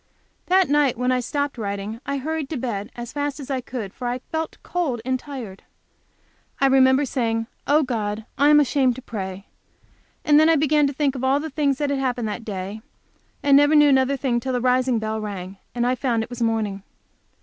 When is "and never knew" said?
13.43-13.89